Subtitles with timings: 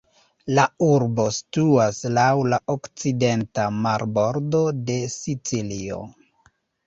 [0.57, 6.01] La urbo situas laŭ la okcidenta marbordo de Sicilio.